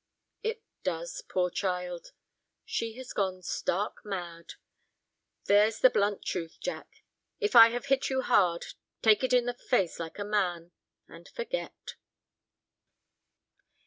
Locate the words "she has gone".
2.65-3.43